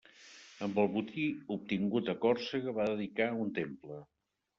[0.67, 1.25] Amb el botí
[1.55, 4.01] obtingut a Còrsega va dedicar un temple.